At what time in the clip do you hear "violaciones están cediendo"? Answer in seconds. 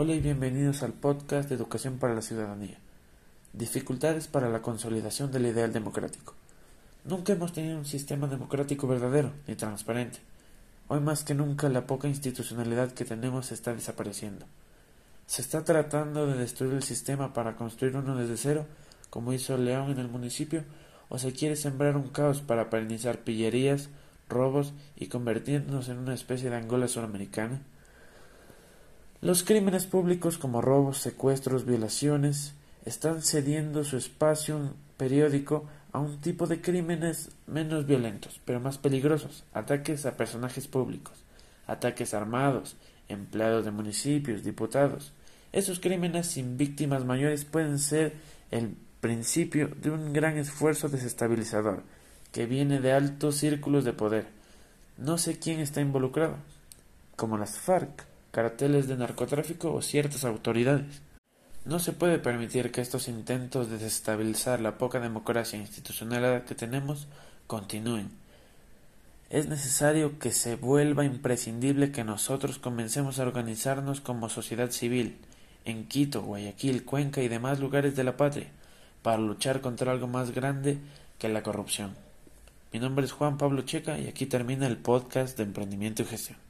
31.66-33.82